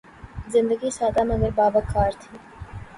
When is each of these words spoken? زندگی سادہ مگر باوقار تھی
زندگی 0.47 0.89
سادہ 0.91 1.23
مگر 1.23 1.49
باوقار 1.57 2.11
تھی 2.21 2.37